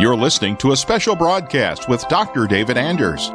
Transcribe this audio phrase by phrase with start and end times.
[0.00, 2.46] You're listening to a special broadcast with Dr.
[2.46, 3.30] David Anders.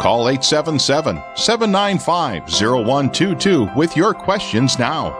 [0.00, 5.10] Call 877 795 0122 with your questions now.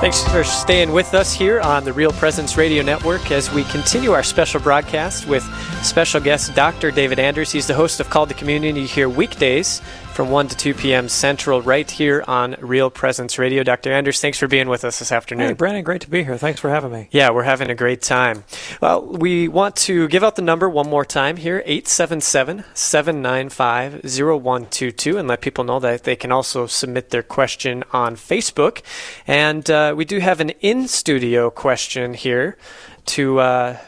[0.00, 4.10] Thanks for staying with us here on the Real Presence Radio Network as we continue
[4.10, 5.44] our special broadcast with
[5.84, 6.90] special guest Dr.
[6.90, 7.52] David Anders.
[7.52, 9.80] He's the host of Call to Communion here weekdays
[10.12, 11.08] from 1 to 2 p.m.
[11.08, 13.62] Central right here on Real Presence Radio.
[13.62, 13.90] Dr.
[13.90, 15.48] Anders, thanks for being with us this afternoon.
[15.48, 16.36] Hey, Brandon, great to be here.
[16.36, 17.08] Thanks for having me.
[17.10, 18.44] Yeah, we're having a great time.
[18.82, 25.16] Well, we want to give out the number one more time here 877 795 0122
[25.16, 28.82] and let people know that they can also submit their question on Facebook.
[29.26, 32.58] And uh, we do have an in studio question here
[33.06, 33.78] to, uh,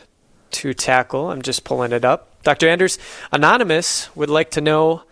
[0.52, 1.30] to tackle.
[1.30, 2.42] I'm just pulling it up.
[2.44, 2.68] Dr.
[2.68, 2.98] Anders,
[3.30, 5.02] Anonymous would like to know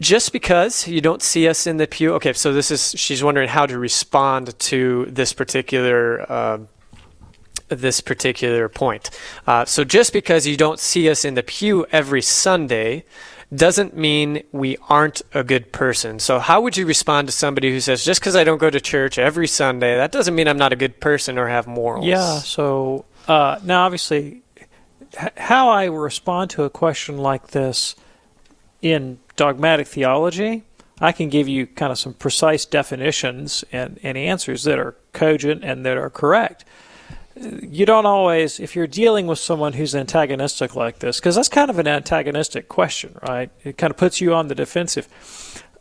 [0.00, 2.14] just because you don't see us in the pew.
[2.14, 6.58] Okay, so this is she's wondering how to respond to this particular uh,
[7.68, 9.10] this particular point.
[9.46, 13.04] Uh, so just because you don't see us in the pew every Sunday
[13.54, 16.18] doesn't mean we aren't a good person.
[16.18, 18.80] So how would you respond to somebody who says just because I don't go to
[18.80, 22.06] church every Sunday that doesn't mean I'm not a good person or have morals?
[22.06, 22.38] Yeah.
[22.38, 24.42] So uh, now, obviously,
[25.18, 27.94] h- how I respond to a question like this
[28.84, 30.62] in dogmatic theology,
[31.00, 35.64] I can give you kind of some precise definitions and, and answers that are cogent
[35.64, 36.64] and that are correct.
[37.34, 41.68] You don't always, if you're dealing with someone who's antagonistic like this, because that's kind
[41.68, 43.50] of an antagonistic question, right?
[43.64, 45.08] It kind of puts you on the defensive.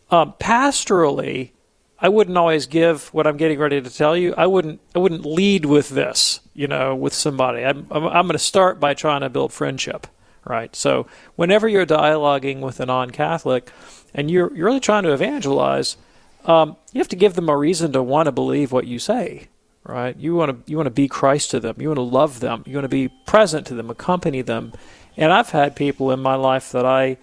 [0.09, 1.51] Um, pastorally,
[1.99, 4.33] I wouldn't always give what I'm getting ready to tell you.
[4.35, 4.81] I wouldn't.
[4.95, 7.63] I wouldn't lead with this, you know, with somebody.
[7.63, 7.87] I'm.
[7.91, 10.07] I'm, I'm going to start by trying to build friendship
[10.45, 10.75] right?
[10.75, 13.71] So whenever you're dialoguing with a non-Catholic
[14.13, 15.97] and you're, you're really trying to evangelize,
[16.45, 19.47] um, you have to give them a reason to want to believe what you say,
[19.83, 20.15] right?
[20.17, 21.75] You want to you want to be Christ to them.
[21.79, 22.63] You want to love them.
[22.65, 24.73] You want to be present to them, accompany them.
[25.15, 27.17] And I've had people in my life that I,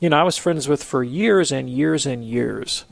[0.00, 2.84] you know, I was friends with for years and years and years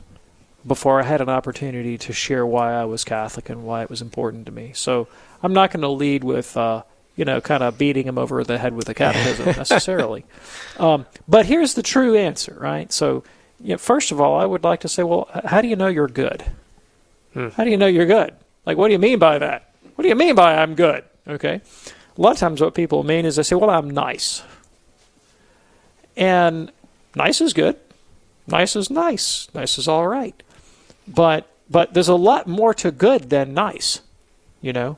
[0.65, 4.01] before I had an opportunity to share why I was Catholic and why it was
[4.01, 4.71] important to me.
[4.73, 5.09] So
[5.41, 6.55] I'm not going to lead with.
[6.55, 6.83] Uh,
[7.15, 10.25] you know, kind of beating him over the head with a catechism necessarily.
[10.79, 12.91] Um, but here's the true answer, right?
[12.91, 13.23] So,
[13.61, 15.87] you know, first of all, I would like to say, well, how do you know
[15.87, 16.43] you're good?
[17.33, 17.49] Hmm.
[17.49, 18.33] How do you know you're good?
[18.65, 19.71] Like, what do you mean by that?
[19.93, 21.03] What do you mean by I'm good?
[21.27, 21.61] Okay.
[22.17, 24.41] A lot of times, what people mean is they say, well, I'm nice.
[26.17, 26.71] And
[27.15, 27.77] nice is good.
[28.47, 29.47] Nice is nice.
[29.53, 30.41] Nice is all right.
[31.07, 34.01] But but there's a lot more to good than nice,
[34.61, 34.97] you know.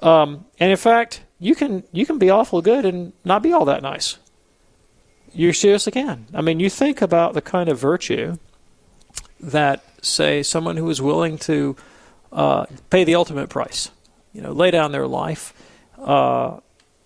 [0.00, 3.66] Um, and in fact, you can you can be awful good and not be all
[3.66, 4.16] that nice.
[5.34, 6.26] You seriously can.
[6.32, 8.38] I mean, you think about the kind of virtue
[9.40, 11.76] that, say, someone who is willing to
[12.32, 13.90] uh, pay the ultimate price,
[14.32, 15.52] you know, lay down their life,
[15.98, 16.60] uh,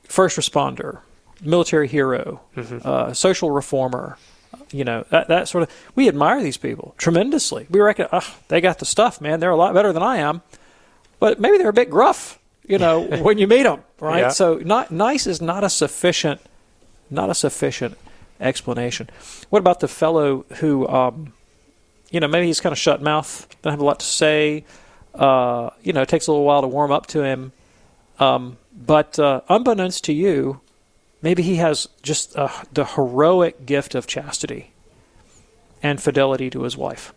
[0.05, 1.01] first responder,
[1.43, 2.87] military hero, mm-hmm.
[2.87, 4.19] uh, social reformer,
[4.71, 5.71] you know, that, that sort of.
[5.97, 7.67] We admire these people tremendously.
[7.71, 9.41] We reckon, oh, they got the stuff, man.
[9.41, 10.43] They're a lot better than I am,
[11.19, 12.39] but maybe they're a bit gruff
[12.69, 14.21] you know, when you meet them, right?
[14.21, 14.29] Yeah.
[14.29, 16.41] So not nice is not a sufficient,
[17.11, 17.97] not a sufficient
[18.41, 19.11] explanation.
[19.51, 21.33] What about the fellow who, um,
[22.11, 24.65] you know, maybe he's kind of shut mouth, doesn't have a lot to say.
[25.15, 27.53] Uh, you know, it takes a little while to warm up to him.
[28.19, 30.61] Um, but uh, unbeknownst to you,
[31.23, 34.73] maybe he has just uh, the heroic gift of chastity
[35.83, 37.13] and fidelity to his wife.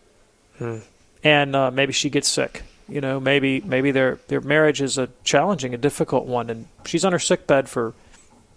[0.57, 0.79] Hmm.
[1.23, 5.09] And uh, maybe she gets sick you know, maybe maybe their their marriage is a
[5.24, 7.94] challenging, a difficult one, and she's on her sick bed for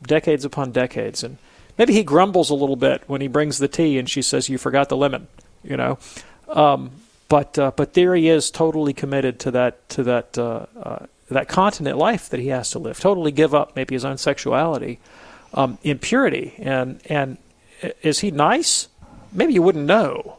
[0.02, 1.38] decades upon decades, and
[1.78, 4.58] maybe he grumbles a little bit when he brings the tea and she says, "You
[4.58, 5.28] forgot the lemon,"
[5.62, 5.98] you know.
[6.48, 6.90] Um,
[7.28, 11.48] but uh, but there he is, totally committed to that to that uh, uh, that
[11.48, 12.98] continent life that he has to live.
[12.98, 14.98] Totally give up maybe his own sexuality,
[15.54, 17.38] um, in purity, and and
[18.02, 18.88] is he nice?
[19.32, 20.38] Maybe you wouldn't know,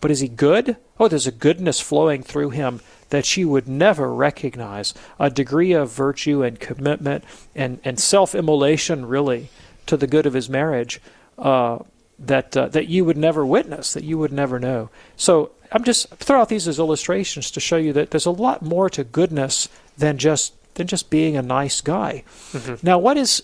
[0.00, 0.76] but is he good?
[0.98, 5.92] Oh, there's a goodness flowing through him that she would never recognize a degree of
[5.92, 7.24] virtue and commitment
[7.54, 9.50] and, and self immolation, really,
[9.86, 11.00] to the good of his marriage
[11.38, 11.78] uh,
[12.18, 14.90] that, uh, that you would never witness, that you would never know.
[15.16, 18.62] So I'm just throw out these as illustrations to show you that there's a lot
[18.62, 22.22] more to goodness than just than just being a nice guy.
[22.52, 22.86] Mm-hmm.
[22.86, 23.42] Now, what is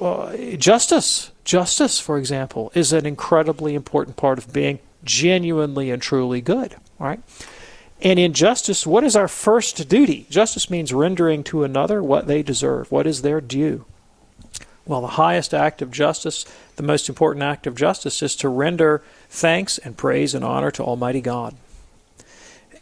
[0.00, 1.30] uh, justice?
[1.44, 6.76] Justice, for example, is an incredibly important part of being genuinely and truly good.
[6.98, 7.20] Right?
[8.00, 10.26] And in justice, what is our first duty?
[10.30, 13.84] Justice means rendering to another what they deserve, what is their due.
[14.86, 16.46] Well, the highest act of justice,
[16.76, 20.82] the most important act of justice, is to render thanks and praise and honor to
[20.82, 21.56] Almighty God.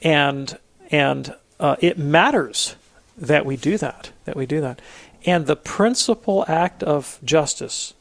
[0.03, 0.57] And
[0.91, 2.77] and uh, it matters
[3.17, 4.81] that we do that, that we do that.
[5.25, 7.95] And the principal act of justice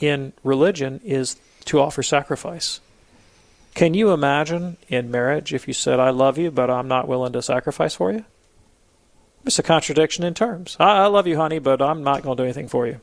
[0.00, 1.36] in religion is
[1.66, 2.80] to offer sacrifice.
[3.74, 7.32] Can you imagine in marriage if you said, I love you, but I'm not willing
[7.32, 8.24] to sacrifice for you?
[9.44, 10.76] It's a contradiction in terms.
[10.78, 13.00] I, I love you, honey, but I'm not going to do anything for you.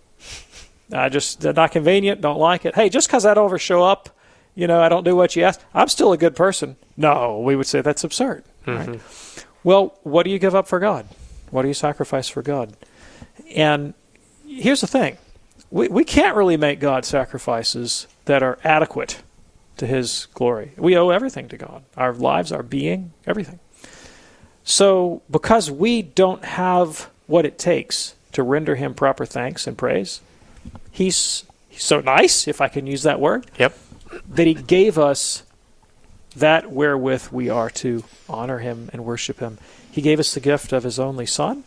[0.91, 2.75] I just, not convenient, don't like it.
[2.75, 4.09] Hey, just because I don't ever show up,
[4.55, 6.75] you know, I don't do what you ask, I'm still a good person.
[6.97, 8.43] No, we would say that's absurd.
[8.65, 8.91] Mm-hmm.
[8.91, 9.45] Right?
[9.63, 11.07] Well, what do you give up for God?
[11.51, 12.75] What do you sacrifice for God?
[13.55, 13.93] And
[14.45, 15.17] here's the thing
[15.71, 19.21] we, we can't really make God sacrifices that are adequate
[19.79, 20.71] to His glory.
[20.77, 23.59] We owe everything to God our lives, our being, everything.
[24.63, 30.21] So, because we don't have what it takes to render Him proper thanks and praise,
[30.91, 33.77] He's, he's so nice, if I can use that word, Yep.
[34.29, 35.43] that He gave us
[36.35, 39.57] that wherewith we are to honor Him and worship Him.
[39.91, 41.63] He gave us the gift of His only Son,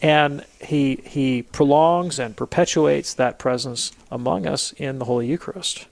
[0.00, 5.86] and He He prolongs and perpetuates that presence among us in the Holy Eucharist.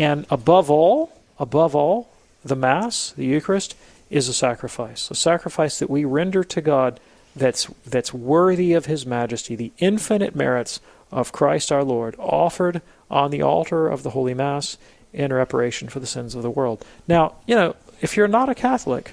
[0.00, 2.08] And above all, above all,
[2.42, 3.76] the Mass, the Eucharist,
[4.08, 6.98] is a sacrifice, a sacrifice that we render to God
[7.36, 10.80] that's that's worthy of His majesty, the infinite merits
[11.12, 12.80] of Christ our Lord, offered
[13.10, 14.78] on the altar of the Holy Mass
[15.12, 16.82] in reparation for the sins of the world.
[17.06, 19.12] Now, you know, if you're not a Catholic,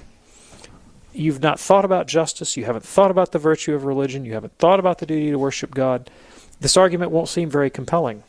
[1.12, 4.56] you've not thought about justice, you haven't thought about the virtue of religion, you haven't
[4.56, 6.10] thought about the duty to worship God,
[6.60, 8.22] this argument won't seem very compelling.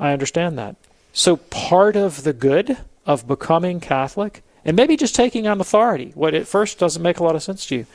[0.00, 0.74] I understand that.
[1.18, 6.32] So, part of the good of becoming Catholic, and maybe just taking on authority, what
[6.32, 7.86] at first doesn't make a lot of sense to you,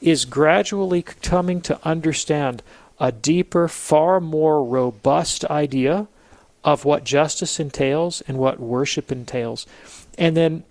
[0.00, 2.62] is gradually coming to understand
[2.98, 6.08] a deeper, far more robust idea
[6.64, 9.66] of what justice entails and what worship entails.
[10.16, 10.64] And then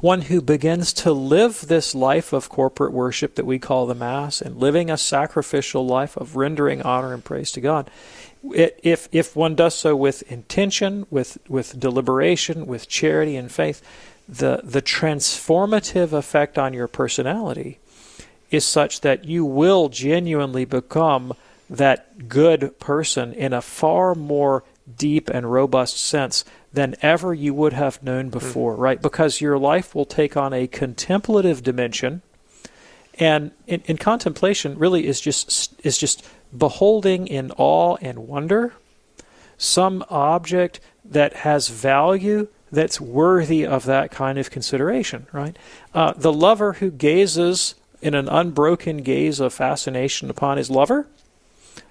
[0.00, 4.40] one who begins to live this life of corporate worship that we call the Mass
[4.40, 7.90] and living a sacrificial life of rendering honor and praise to God.
[8.44, 13.82] It, if, if one does so with intention, with, with deliberation, with charity and faith,
[14.28, 17.78] the, the transformative effect on your personality
[18.50, 21.34] is such that you will genuinely become
[21.70, 24.62] that good person in a far more
[24.98, 28.82] deep and robust sense than ever you would have known before, mm-hmm.
[28.82, 29.02] right?
[29.02, 32.22] Because your life will take on a contemplative dimension,
[33.18, 36.24] and in, in contemplation really is just is just
[36.56, 38.74] beholding in awe and wonder
[39.56, 45.56] some object that has value that's worthy of that kind of consideration, right?
[45.94, 51.06] Uh, the lover who gazes in an unbroken gaze of fascination upon his lover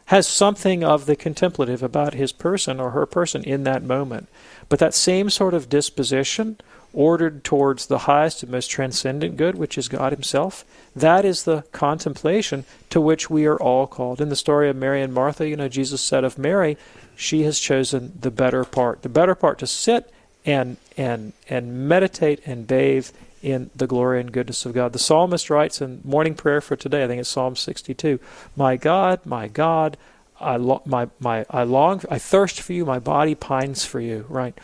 [0.08, 4.28] has something of the contemplative about his person or her person in that moment.
[4.68, 6.58] But that same sort of disposition,
[6.94, 10.66] ordered towards the highest and most transcendent good, which is God Himself,
[10.96, 14.20] that is the contemplation to which we are all called.
[14.20, 16.78] In the story of Mary and Martha, you know, Jesus said of Mary,
[17.16, 20.12] she has chosen the better part, the better part to sit
[20.46, 23.10] and and and meditate and bathe
[23.42, 24.94] in the glory and goodness of God.
[24.94, 28.20] The psalmist writes in morning prayer for today, I think it's Psalm 62,
[28.56, 29.98] "My God, my God,
[30.40, 34.26] I lo- my my I long I thirst for you, my body pines for you,"
[34.30, 34.58] right?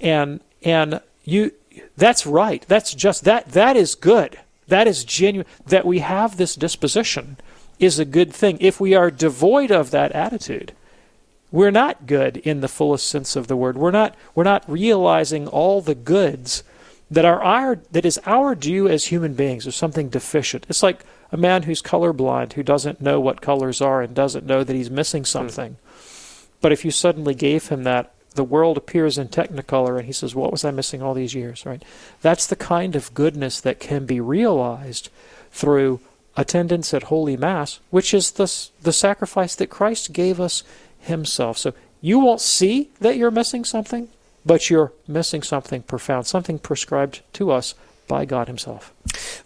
[0.00, 1.52] And and you
[1.96, 2.64] that's right.
[2.68, 4.38] That's just that that is good.
[4.66, 7.38] That is genuine that we have this disposition
[7.78, 8.58] is a good thing.
[8.60, 10.72] If we are devoid of that attitude,
[11.50, 13.78] we're not good in the fullest sense of the word.
[13.78, 16.62] We're not we're not realizing all the goods
[17.10, 19.64] that are our that is our due as human beings.
[19.64, 20.66] There's something deficient.
[20.68, 24.64] It's like a man who's colorblind who doesn't know what colors are and doesn't know
[24.64, 25.26] that he's missing hmm.
[25.26, 25.76] something.
[26.60, 30.34] But if you suddenly gave him that, the world appears in technicolor and he says,
[30.34, 31.66] What was I missing all these years?
[31.66, 31.82] Right?
[32.22, 35.10] That's the kind of goodness that can be realized
[35.50, 36.00] through
[36.36, 40.62] attendance at Holy Mass, which is the, the sacrifice that Christ gave us
[41.00, 41.58] Himself.
[41.58, 44.08] So you won't see that you're missing something,
[44.46, 47.74] but you're missing something profound, something prescribed to us
[48.06, 48.92] by God Himself.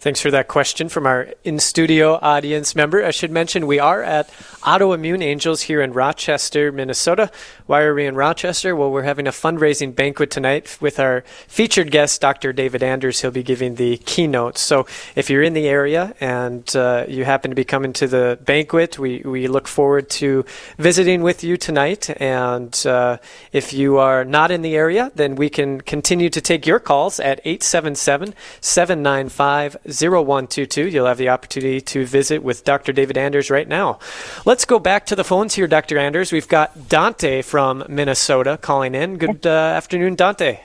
[0.03, 3.05] Thanks for that question from our in studio audience member.
[3.05, 4.29] I should mention we are at
[4.63, 7.31] Autoimmune Angels here in Rochester, Minnesota.
[7.67, 8.75] Why are we in Rochester?
[8.75, 12.51] Well, we're having a fundraising banquet tonight with our featured guest, Dr.
[12.51, 13.21] David Anders.
[13.21, 14.57] He'll be giving the keynote.
[14.57, 18.37] So if you're in the area and uh, you happen to be coming to the
[18.43, 20.43] banquet, we, we look forward to
[20.77, 22.09] visiting with you tonight.
[22.21, 23.19] And uh,
[23.53, 27.21] if you are not in the area, then we can continue to take your calls
[27.21, 30.87] at 877 795 0122.
[30.87, 32.93] You'll have the opportunity to visit with Dr.
[32.93, 33.99] David Anders right now.
[34.45, 35.97] Let's go back to the phones here, Dr.
[35.97, 36.31] Anders.
[36.31, 39.17] We've got Dante from Minnesota calling in.
[39.17, 40.59] Good uh, afternoon, Dante.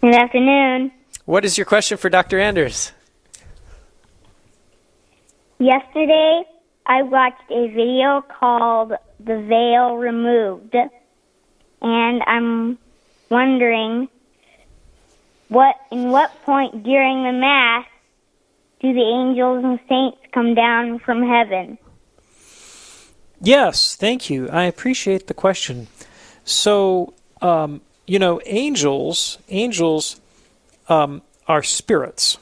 [0.00, 0.90] Good afternoon.
[1.24, 2.40] What is your question for Dr.
[2.40, 2.92] Anders?
[5.58, 6.42] Yesterday,
[6.86, 10.74] I watched a video called The Veil Removed,
[11.80, 12.78] and I'm
[13.30, 14.08] wondering
[15.52, 17.86] what in what point during the Mass
[18.80, 21.78] do the angels and saints come down from heaven?
[23.40, 24.48] Yes, thank you.
[24.48, 25.88] I appreciate the question.
[26.44, 30.20] So, um, you know, angels, angels
[30.88, 32.38] um, are spirits,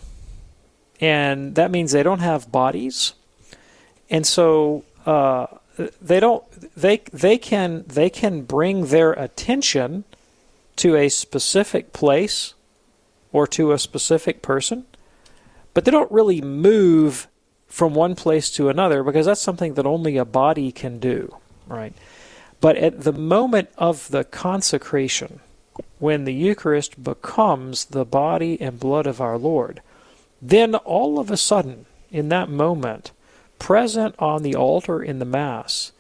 [1.01, 3.15] and that means they don't have bodies,
[4.09, 5.47] and so uh,
[6.01, 6.45] they don't.
[6.77, 10.05] They they can they can bring their attention
[10.77, 12.55] to a specific place
[13.33, 14.85] or to a specific person,
[15.75, 17.29] but they don't really move
[17.67, 21.95] from one place to another because that's something that only a body can do, right?
[22.61, 25.41] But at the moment of the consecration,
[25.99, 29.81] when the Eucharist becomes the body and blood of our Lord,
[30.43, 33.13] then all of a sudden, in that moment,
[33.59, 35.93] present on the altar in the Mass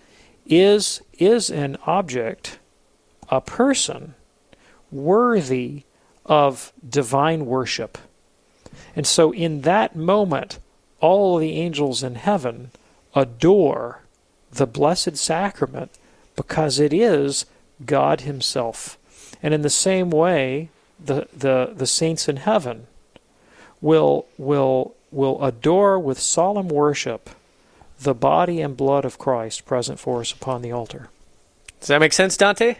[0.47, 2.59] is, is an object,
[3.29, 4.15] a person,
[4.91, 5.85] worthy
[6.27, 7.99] of divine worship.
[8.95, 10.59] And so, in that moment,
[11.00, 12.71] all the angels in heaven
[13.15, 14.00] adore
[14.53, 15.91] the Blessed Sacrament
[16.37, 17.47] because it is
[17.85, 18.99] God Himself.
[19.43, 20.71] And in the same way,
[21.03, 22.87] the, the, the saints in heaven
[23.81, 27.31] will, will, will adore with solemn worship
[28.00, 31.09] the body and blood of Christ present for us upon the altar.
[31.81, 32.77] Does that make sense, Dante?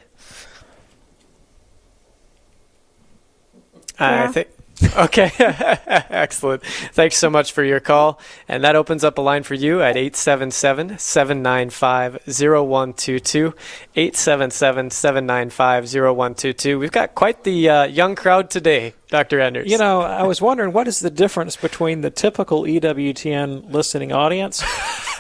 [4.01, 4.49] I think.
[4.97, 6.63] Okay, excellent.
[6.63, 8.19] Thanks so much for your call.
[8.49, 13.55] And that opens up a line for you at 877 795 0122.
[13.95, 16.79] 877 795 0122.
[16.79, 19.41] We've got quite the uh, young crowd today, Dr.
[19.41, 19.71] Anders.
[19.71, 24.65] You know, I was wondering what is the difference between the typical EWTN listening audience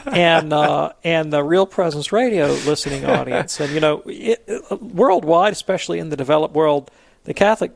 [0.07, 3.61] and uh, and the Real Presence Radio listening audience.
[3.61, 4.43] And you know, it,
[4.81, 6.91] worldwide, especially in the developed world,
[7.25, 7.73] the Catholic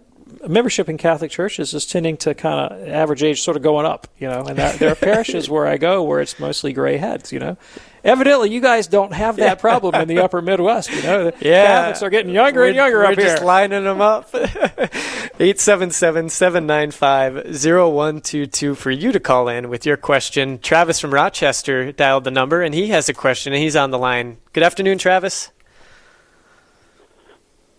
[0.46, 4.08] membership in Catholic churches is tending to kind of average age sort of going up.
[4.18, 7.32] You know, and that, there are parishes where I go where it's mostly gray heads.
[7.32, 7.56] You know.
[8.04, 10.90] Evidently, you guys don't have that problem in the upper Midwest.
[10.90, 11.64] You know, the Yeah.
[11.64, 14.28] Catholics are getting younger we're, and younger we're up just lining them up.
[14.34, 20.58] 877 795 0122 for you to call in with your question.
[20.58, 23.98] Travis from Rochester dialed the number and he has a question and he's on the
[23.98, 24.36] line.
[24.52, 25.50] Good afternoon, Travis.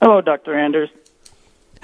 [0.01, 0.57] Hello, Dr.
[0.57, 0.89] Anders.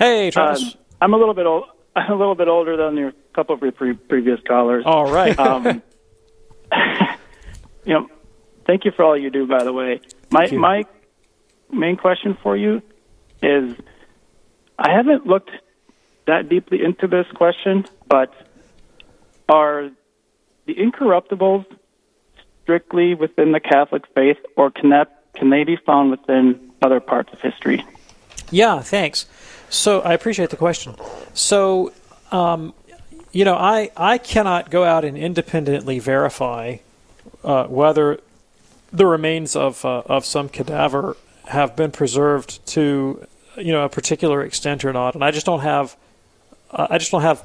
[0.02, 0.64] Hey, Travis.
[0.64, 1.66] Um, I'm a little bit old.
[1.96, 4.84] I'm a little bit older than your couple of your pre- previous callers.
[4.84, 5.38] All right.
[5.38, 5.84] Um,
[7.86, 8.10] you know,
[8.66, 9.46] thank you for all you do.
[9.46, 10.86] By the way, my my
[11.72, 12.82] main question for you
[13.44, 13.76] is,
[14.80, 15.52] I haven't looked
[16.26, 18.34] that deeply into this question, but
[19.48, 19.92] are
[20.66, 21.68] the incorruptibles
[22.64, 27.32] strictly within the Catholic faith, or can that can they be found within other parts
[27.34, 27.86] of history?
[28.50, 29.28] Yeah, thanks.
[29.72, 30.96] So I appreciate the question.
[31.34, 31.94] So,
[32.30, 32.74] um,
[33.32, 36.78] you know, I, I cannot go out and independently verify
[37.46, 38.20] uh, whether
[38.92, 43.26] the remains of uh, of some cadaver have been preserved to
[43.56, 45.96] you know a particular extent or not, and I just don't have
[46.72, 47.42] uh, I just don't have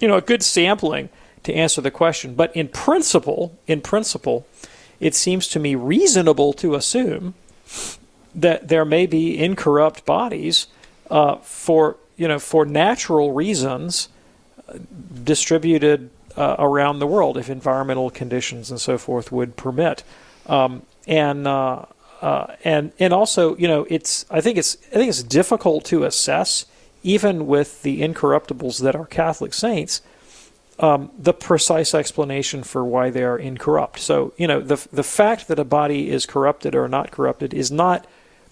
[0.00, 1.08] you know a good sampling
[1.42, 2.34] to answer the question.
[2.36, 4.46] But in principle, in principle,
[5.00, 7.34] it seems to me reasonable to assume
[8.32, 10.68] that there may be incorrupt bodies
[11.10, 14.08] uh, for you know for natural reasons
[14.68, 14.78] uh,
[15.24, 20.04] distributed uh, around the world if environmental conditions and so forth would permit.
[20.46, 21.84] Um, and uh,
[22.20, 26.04] uh, and and also you know it's I think it's I think it's difficult to
[26.04, 26.66] assess
[27.02, 30.02] even with the incorruptibles that are Catholic saints
[30.80, 33.98] um, the precise explanation for why they are incorrupt.
[33.98, 37.70] So, you know, the the fact that a body is corrupted or not corrupted is
[37.70, 38.06] not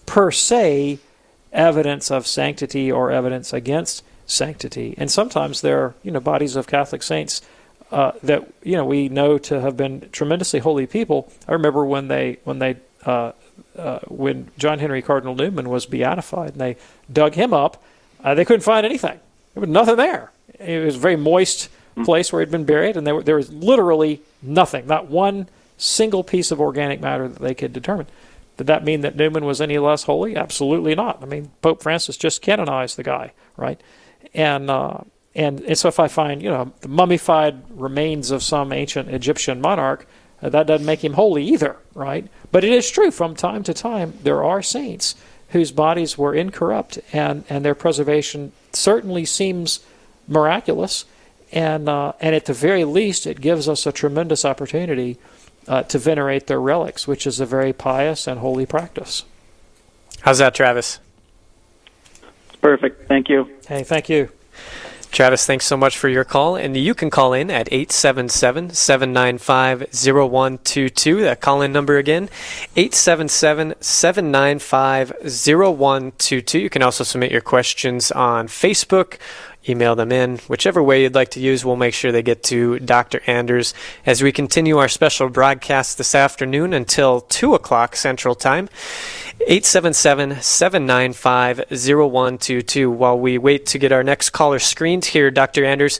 [0.05, 0.99] per se
[1.57, 4.95] evidence of sanctity or evidence against sanctity.
[4.97, 7.41] And sometimes there are, you know, bodies of Catholic saints
[7.91, 11.31] uh, that you know we know to have been tremendously holy people.
[11.47, 13.31] I remember when they when they uh,
[13.77, 16.77] uh, when John Henry Cardinal Newman was beatified and they
[17.11, 17.81] dug him up,
[18.23, 19.19] uh, they couldn't find anything.
[19.53, 20.31] There was nothing there.
[20.59, 21.69] It was a very moist
[22.03, 25.47] place where he'd been buried, and there, there was literally nothing, not one
[25.77, 28.07] single piece of organic matter that they could determine.
[28.57, 30.35] Did that mean that Newman was any less holy?
[30.35, 31.21] Absolutely not.
[31.21, 33.79] I mean, Pope Francis just canonized the guy, right?
[34.33, 34.99] And uh,
[35.35, 39.61] and, and so if I find you know the mummified remains of some ancient Egyptian
[39.61, 40.07] monarch,
[40.41, 42.27] uh, that doesn't make him holy either, right?
[42.51, 45.15] But it is true from time to time there are saints
[45.49, 49.79] whose bodies were incorrupt and and their preservation certainly seems
[50.27, 51.05] miraculous
[51.51, 55.17] and uh, and at the very least, it gives us a tremendous opportunity
[55.67, 59.23] uh, to venerate their relics, which is a very pious and holy practice.
[60.21, 60.99] How's that, Travis?
[62.61, 63.07] Perfect.
[63.07, 63.49] Thank you.
[63.67, 64.29] Hey, thank you.
[65.11, 66.55] Travis, thanks so much for your call.
[66.55, 71.21] And you can call in at 877 795 0122.
[71.21, 72.29] That call in number again,
[72.75, 76.59] 877 795 0122.
[76.59, 79.17] You can also submit your questions on Facebook.
[79.69, 80.37] Email them in.
[80.47, 83.21] Whichever way you'd like to use, we'll make sure they get to Dr.
[83.27, 83.73] Anders
[84.05, 88.69] as we continue our special broadcast this afternoon until 2 o'clock Central Time.
[89.41, 92.89] 877 795 0122.
[92.89, 95.63] While we wait to get our next caller screened here, Dr.
[95.63, 95.99] Anders,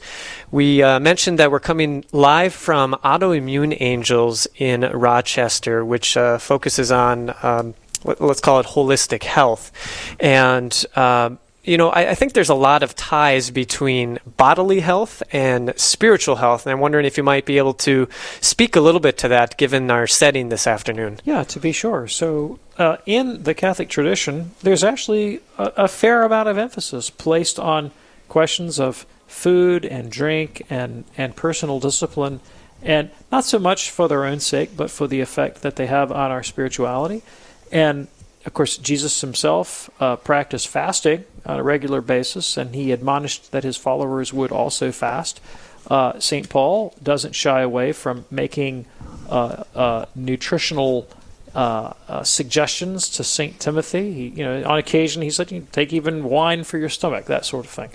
[0.50, 6.90] we uh, mentioned that we're coming live from Autoimmune Angels in Rochester, which uh, focuses
[6.90, 9.72] on, um, let, us call it holistic health.
[10.18, 11.30] And uh,
[11.68, 16.36] you know, I, I, think there's a lot of ties between bodily health and spiritual
[16.36, 18.08] health, and I'm wondering if you might be able to
[18.40, 21.20] speak a little bit to that, given our setting this afternoon.
[21.24, 22.08] Yeah, to be sure.
[22.08, 27.58] So, uh, in the Catholic tradition, there's actually a, a fair amount of emphasis placed
[27.58, 27.90] on
[28.28, 32.40] questions of food and drink and, and personal discipline,
[32.82, 36.10] and not so much for their own sake, but for the effect that they have
[36.10, 37.22] on our spirituality.
[37.70, 38.08] And
[38.46, 43.64] of course, Jesus himself uh, practiced fasting on a regular basis, and he admonished that
[43.64, 45.40] his followers would also fast.
[45.88, 46.48] Uh, St.
[46.48, 48.84] Paul doesn't shy away from making
[49.30, 51.08] uh, uh nutritional
[51.54, 53.58] uh, uh, suggestions to St.
[53.58, 54.12] Timothy.
[54.12, 57.64] He, you know, on occasion, he said, take even wine for your stomach, that sort
[57.64, 57.90] of thing.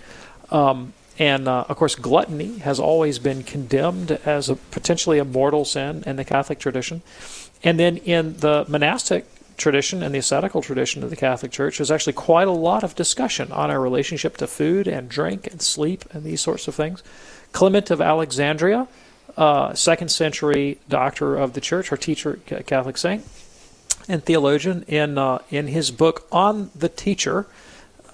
[0.49, 6.03] Um, and of course, gluttony has always been condemned as a potentially a mortal sin
[6.07, 7.03] in the Catholic tradition.
[7.63, 11.91] And then in the monastic tradition and the ascetical tradition of the Catholic Church, there's
[11.91, 16.05] actually quite a lot of discussion on our relationship to food and drink and sleep
[16.11, 17.03] and these sorts of things.
[17.51, 18.87] Clement of Alexandria,
[19.37, 23.25] uh, second century doctor of the church, or teacher, Catholic saint,
[24.07, 27.45] and theologian, in, uh, in his book on the teacher,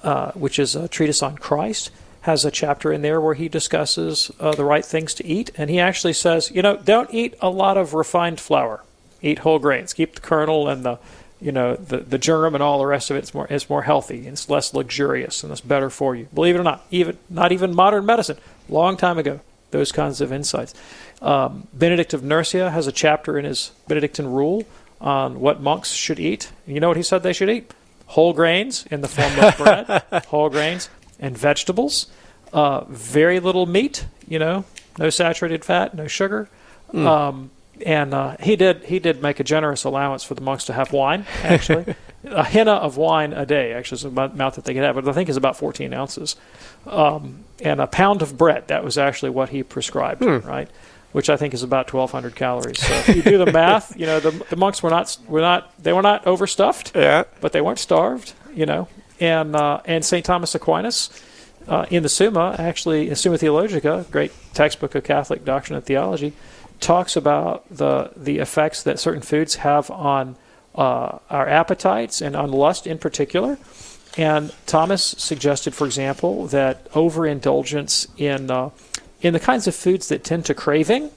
[0.03, 4.31] uh, which is a treatise on Christ, has a chapter in there where he discusses
[4.39, 5.51] uh, the right things to eat.
[5.57, 8.83] And he actually says, you know, don't eat a lot of refined flour.
[9.21, 9.93] Eat whole grains.
[9.93, 10.99] Keep the kernel and the
[11.41, 13.19] you know the the germ and all the rest of it.
[13.19, 16.27] it is more is more healthy and it's less luxurious and it's better for you.
[16.33, 19.39] Believe it or not, even not even modern medicine, long time ago,
[19.71, 20.73] those kinds of insights.
[21.21, 24.65] Um, Benedict of Nursia has a chapter in his Benedictine rule
[25.01, 26.51] on what monks should eat.
[26.67, 27.73] You know what he said they should eat?
[28.07, 29.57] Whole grains in the form of
[30.11, 32.07] bread, whole grains and vegetables.
[32.51, 34.05] Uh, very little meat.
[34.27, 34.65] You know,
[34.97, 36.49] no saturated fat, no sugar.
[36.93, 37.05] Mm.
[37.05, 37.51] Um,
[37.85, 40.91] and uh, he did he did make a generous allowance for the monks to have
[40.91, 41.25] wine.
[41.43, 44.95] Actually, a hemina of wine a day actually is the amount that they could have,
[44.95, 46.35] but I think is about 14 ounces,
[46.85, 48.67] um, and a pound of bread.
[48.67, 50.47] That was actually what he prescribed, hmm.
[50.47, 50.69] right?
[51.11, 52.79] Which I think is about 1,200 calories.
[52.79, 55.73] So if you do the math, you know the, the monks were not were not
[55.81, 58.87] they were not overstuffed, yeah, but they weren't starved, you know.
[59.19, 61.23] And uh, and Saint Thomas Aquinas.
[61.67, 66.33] Uh, in the Summa, actually, Summa Theologica, great textbook of Catholic doctrine and theology,
[66.79, 70.35] talks about the the effects that certain foods have on
[70.75, 73.57] uh, our appetites and on lust in particular.
[74.17, 78.69] And Thomas suggested, for example, that overindulgence in uh,
[79.21, 81.11] in the kinds of foods that tend to craving,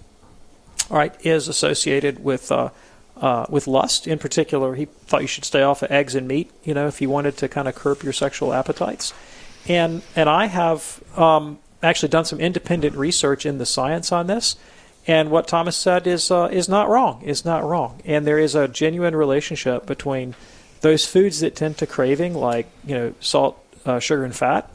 [0.90, 2.70] all right, is associated with uh,
[3.16, 4.07] uh, with lust.
[4.07, 6.51] In particular, he thought you should stay off of eggs and meat.
[6.64, 9.14] You know, if you wanted to kind of curb your sexual appetites.
[9.68, 14.57] And and I have um, actually done some independent research in the science on this.
[15.06, 17.22] And what Thomas said is uh, is not wrong.
[17.22, 18.00] Is not wrong.
[18.04, 20.34] And there is a genuine relationship between
[20.80, 24.70] those foods that tend to craving, like you know salt, uh, sugar, and fat,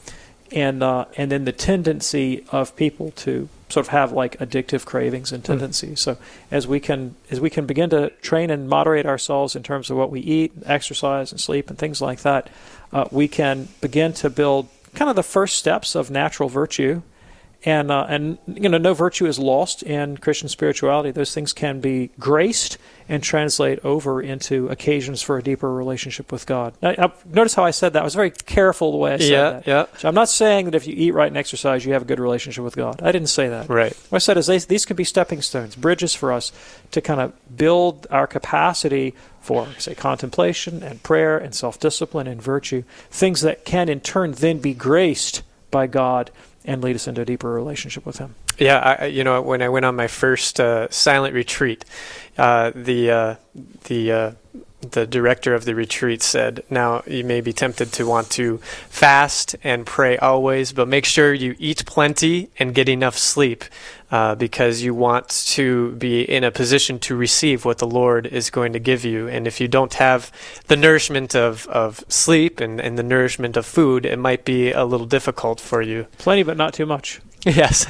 [0.51, 5.31] and uh, and then the tendency of people to sort of have like addictive cravings
[5.31, 5.51] and hmm.
[5.53, 5.99] tendencies.
[5.99, 6.03] Mm.
[6.03, 6.17] So
[6.51, 9.97] as we can as we can begin to train and moderate ourselves in terms of
[9.97, 12.49] what we eat, exercise, and sleep, and things like that,
[12.91, 17.01] uh, we can begin to build kind of the first steps of natural virtue
[17.67, 21.11] and uh, and you know no virtue is lost in Christian spirituality.
[21.11, 22.77] Those things can be graced
[23.09, 26.75] and translate over into occasions for a deeper relationship with God.
[26.81, 28.01] Now, I, notice how I said that.
[28.01, 29.67] I was very careful the way I said yeah, that.
[29.67, 29.85] Yeah.
[29.97, 32.21] So I'm not saying that if you eat right and exercise, you have a good
[32.21, 33.01] relationship with God.
[33.01, 33.67] I didn't say that.
[33.67, 33.93] Right.
[34.09, 36.53] What I said is they, these could be stepping stones, bridges for us
[36.91, 42.41] to kind of build our capacity for, say, contemplation and prayer and self discipline and
[42.41, 46.31] virtue, things that can in turn then be graced by God
[46.67, 48.35] and lead us into a deeper relationship with Him.
[48.59, 51.85] Yeah, I, you know, when I went on my first uh, silent retreat,
[52.37, 53.35] uh, the uh,
[53.85, 54.31] the uh,
[54.81, 58.57] the director of the retreat said, now you may be tempted to want to
[58.89, 63.63] fast and pray always, but make sure you eat plenty and get enough sleep
[64.11, 68.49] uh, because you want to be in a position to receive what the Lord is
[68.49, 69.27] going to give you.
[69.27, 70.31] And if you don't have
[70.67, 74.85] the nourishment of, of sleep and, and the nourishment of food, it might be a
[74.85, 76.07] little difficult for you.
[76.17, 77.19] Plenty, but not too much.
[77.45, 77.85] Yes.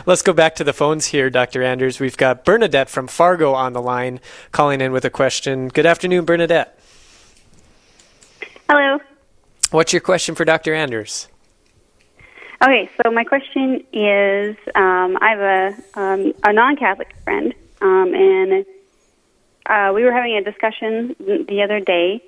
[0.06, 1.62] Let's go back to the phones here, Dr.
[1.62, 1.98] Anders.
[1.98, 4.20] We've got Bernadette from Fargo on the line
[4.52, 5.68] calling in with a question.
[5.68, 6.78] Good afternoon, Bernadette.
[8.68, 8.98] Hello.
[9.70, 10.74] What's your question for Dr.
[10.74, 11.28] Anders?
[12.62, 18.14] Okay, so my question is um, I have a, um, a non Catholic friend, um,
[18.14, 18.64] and
[19.66, 22.22] uh, we were having a discussion the other day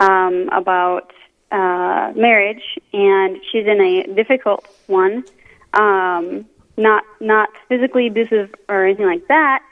[0.00, 1.12] um, about
[1.52, 2.62] uh, marriage,
[2.94, 5.24] and she's in a difficult one.
[5.74, 6.46] Um,
[6.78, 9.62] not not physically abusive or anything like that,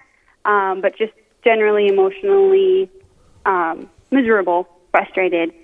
[0.44, 2.90] um, but just generally emotionally
[3.46, 5.54] um, miserable, frustrated.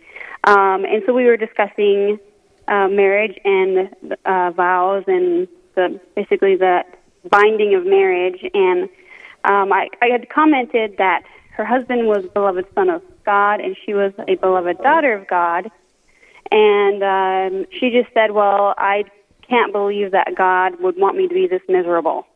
[0.45, 2.19] Um, and so we were discussing
[2.69, 6.85] uh, marriage and uh, vows and the basically the
[7.29, 8.41] binding of marriage.
[8.55, 8.85] And
[9.45, 13.77] um, I, I had commented that her husband was a beloved son of God and
[13.85, 15.71] she was a beloved daughter of God.
[16.51, 19.05] And um, she just said, "Well, I
[19.49, 22.27] can't believe that God would want me to be this miserable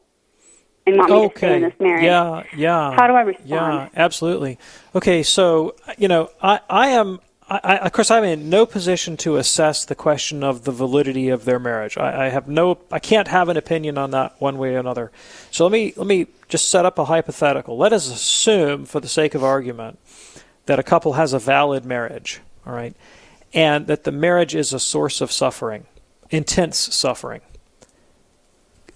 [0.86, 2.04] and want me to stay in this marriage.
[2.04, 2.96] Yeah, yeah.
[2.96, 3.48] How do I respond?
[3.48, 4.58] Yeah, absolutely.
[4.94, 7.20] Okay, so you know, I, I am.
[7.48, 11.44] I, of course, I'm in no position to assess the question of the validity of
[11.44, 11.98] their marriage.
[11.98, 15.12] I, I have no, I can't have an opinion on that one way or another.
[15.50, 17.76] So let me let me just set up a hypothetical.
[17.76, 19.98] Let us assume, for the sake of argument,
[20.66, 22.40] that a couple has a valid marriage.
[22.66, 22.94] All right,
[23.52, 25.86] and that the marriage is a source of suffering
[26.32, 27.42] intense suffering.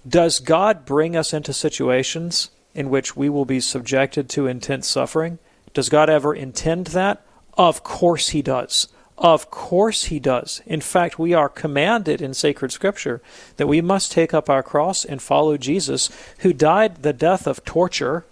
[0.09, 5.38] Does God bring us into situations in which we will be subjected to intense suffering?
[5.74, 7.25] Does God ever intend that?
[7.57, 8.88] Of course He does.
[9.19, 10.61] Of course He does.
[10.66, 13.23] In fact, we are commanded in sacred scripture
[13.57, 17.64] that we must take up our cross and follow Jesus, who died the death of
[17.64, 18.25] torture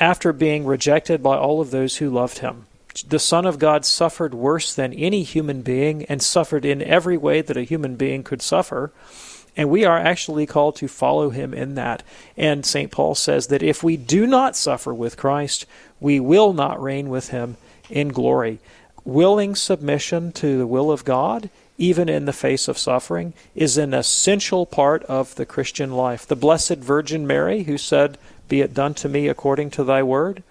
[0.00, 2.66] after being rejected by all of those who loved Him
[3.02, 7.40] the Son of God suffered worse than any human being and suffered in every way
[7.40, 8.92] that a human being could suffer.
[9.56, 12.02] And we are actually called to follow him in that.
[12.36, 12.90] And St.
[12.90, 15.66] Paul says that if we do not suffer with Christ,
[16.00, 17.56] we will not reign with him
[17.90, 18.58] in glory.
[19.04, 23.94] Willing submission to the will of God, even in the face of suffering, is an
[23.94, 26.26] essential part of the Christian life.
[26.26, 30.42] The Blessed Virgin Mary, who said, Be it done to me according to thy word,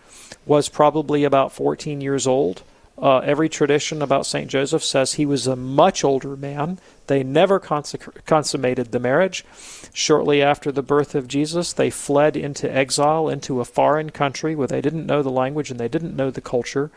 [0.46, 2.64] was probably about 14 years old.
[3.00, 4.50] Uh, every tradition about St.
[4.50, 6.80] Joseph says he was a much older man.
[7.06, 9.46] They never consummated the marriage.
[9.94, 14.68] Shortly after the birth of Jesus, they fled into exile into a foreign country where
[14.68, 16.90] they didn't know the language and they didn't know the culture.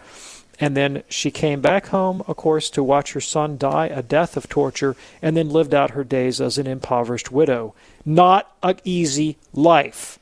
[0.59, 4.37] And then she came back home, of course, to watch her son die a death
[4.37, 7.75] of torture, and then lived out her days as an impoverished widow.
[8.05, 10.19] Not an easy life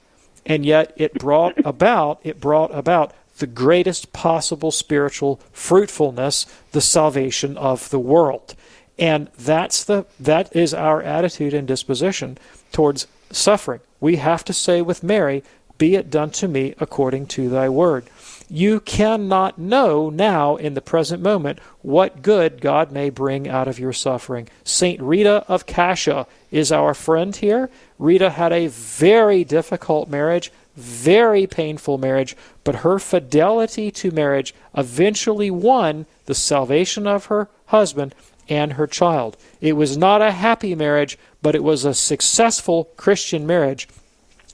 [0.49, 7.57] and yet it brought about it brought about the greatest possible spiritual fruitfulness, the salvation
[7.57, 8.55] of the world.
[8.99, 12.37] And that's the that is our attitude and disposition
[12.73, 13.81] towards suffering.
[14.01, 15.43] We have to say with Mary,
[15.79, 18.07] be it done to me according to thy word.
[18.51, 23.79] You cannot know now in the present moment what good God may bring out of
[23.79, 24.49] your suffering.
[24.65, 27.71] Saint Rita of Cascia is our friend here.
[27.99, 35.51] Rita had a very difficult marriage, very painful marriage, but her fidelity to marriage eventually
[35.51, 38.15] won the salvation of her husband
[38.49, 39.37] and her child.
[39.61, 43.89] It was not a happy marriage, but it was a successful Christian marriage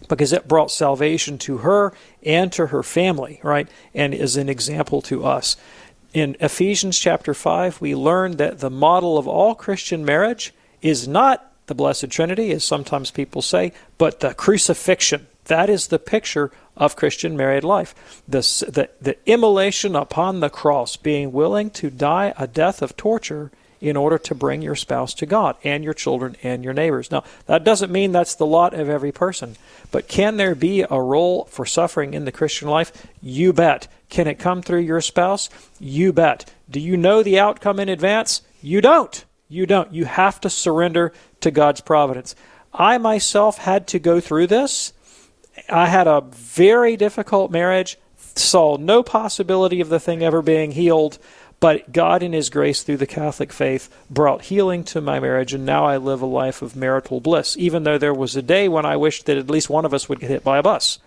[0.08, 1.92] because it brought salvation to her
[2.24, 3.68] and to her family, right?
[3.94, 5.56] And is an example to us.
[6.12, 11.50] In Ephesians chapter 5, we learn that the model of all Christian marriage is not
[11.66, 15.26] the Blessed Trinity, as sometimes people say, but the crucifixion.
[15.46, 18.22] That is the picture of Christian married life.
[18.26, 23.50] The, the, the immolation upon the cross, being willing to die a death of torture
[23.80, 27.10] in order to bring your spouse to God and your children and your neighbors.
[27.10, 29.56] Now, that doesn't mean that's the lot of every person,
[29.90, 33.06] but can there be a role for suffering in the Christian life?
[33.20, 33.86] You bet.
[34.08, 35.50] Can it come through your spouse?
[35.78, 36.50] You bet.
[36.70, 38.40] Do you know the outcome in advance?
[38.62, 39.22] You don't.
[39.48, 39.92] You don't.
[39.92, 42.34] You have to surrender to God's providence.
[42.72, 44.94] I myself had to go through this.
[45.68, 47.98] I had a very difficult marriage,
[48.34, 51.18] saw no possibility of the thing ever being healed,
[51.60, 55.64] but God, in His grace through the Catholic faith, brought healing to my marriage, and
[55.64, 58.84] now I live a life of marital bliss, even though there was a day when
[58.84, 60.98] I wished that at least one of us would get hit by a bus.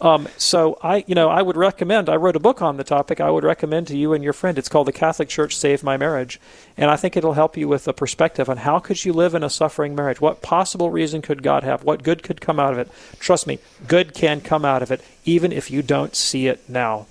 [0.00, 2.08] Um, so I, you know, I would recommend.
[2.08, 3.20] I wrote a book on the topic.
[3.20, 4.58] I would recommend to you and your friend.
[4.58, 6.40] It's called "The Catholic Church Saved My Marriage,"
[6.76, 9.44] and I think it'll help you with a perspective on how could you live in
[9.44, 10.20] a suffering marriage.
[10.20, 11.84] What possible reason could God have?
[11.84, 12.90] What good could come out of it?
[13.20, 17.06] Trust me, good can come out of it, even if you don't see it now.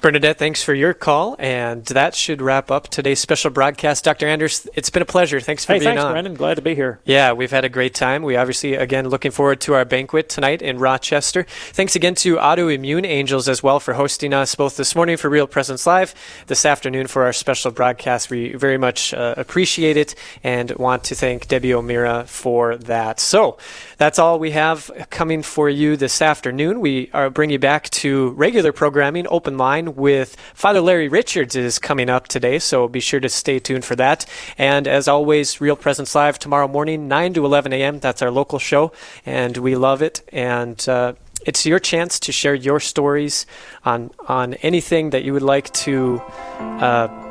[0.00, 4.02] Bernadette, thanks for your call, and that should wrap up today's special broadcast.
[4.02, 4.26] Dr.
[4.26, 5.40] Anders, it's been a pleasure.
[5.40, 6.12] Thanks for hey, being thanks, on.
[6.12, 6.34] Brandon.
[6.34, 7.00] Glad to be here.
[7.04, 8.22] Yeah, we've had a great time.
[8.22, 11.44] We obviously, again, looking forward to our banquet tonight in Rochester.
[11.72, 15.46] Thanks again to Autoimmune Angels as well for hosting us both this morning for Real
[15.46, 16.14] Presence Live,
[16.46, 18.30] this afternoon for our special broadcast.
[18.30, 23.20] We very much uh, appreciate it and want to thank Debbie O'Meara for that.
[23.20, 23.58] So
[23.98, 26.80] that's all we have coming for you this afternoon.
[26.80, 31.78] We are bringing you back to regular programming, open line with Father Larry Richards is
[31.78, 34.26] coming up today, so be sure to stay tuned for that.
[34.58, 38.00] And as always, Real Presence Live tomorrow morning, 9 to 11 a.m.
[38.00, 38.92] That's our local show,
[39.26, 40.22] and we love it.
[40.32, 41.14] And uh,
[41.46, 43.46] it's your chance to share your stories
[43.84, 46.20] on on anything that you would like to.
[46.58, 47.26] Uh,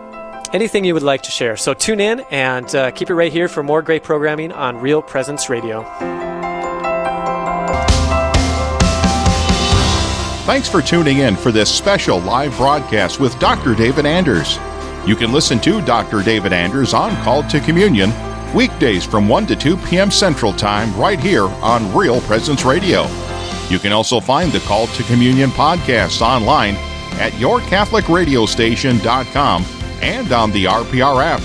[0.52, 1.56] anything you would like to share.
[1.56, 5.02] So tune in and uh, keep it right here for more great programming on Real
[5.02, 6.49] Presence Radio.
[10.50, 13.76] Thanks for tuning in for this special live broadcast with Dr.
[13.76, 14.58] David Anders.
[15.06, 16.24] You can listen to Dr.
[16.24, 18.12] David Anders on Call to Communion
[18.56, 20.10] weekdays from 1 to 2 p.m.
[20.10, 23.06] Central Time right here on Real Presence Radio.
[23.70, 26.74] You can also find the Call to Communion podcast online
[27.20, 29.66] at yourcatholicradiostation.com
[30.02, 31.42] and on the RPR app.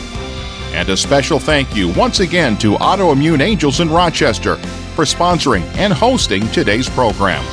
[0.73, 4.57] And a special thank you once again to Autoimmune Angels in Rochester
[4.97, 7.45] for sponsoring and hosting today's program.